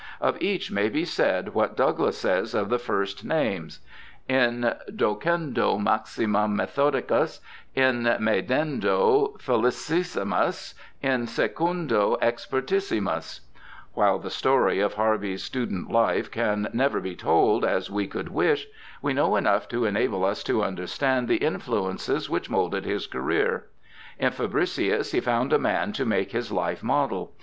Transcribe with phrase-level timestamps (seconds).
[0.19, 6.33] Of each may be said what Douglas says of the first named:* In docendo maxime
[6.57, 7.39] methodiais,
[7.75, 13.41] in medendo felicissimus, in secando expertissi mils'
[13.93, 18.65] While the story of Harvey's student life can never be told as we could wish,
[19.03, 23.67] we know enough to enable us to understand the influences which moulded his career.
[24.17, 27.33] In Fabricius he found a man to make his life model.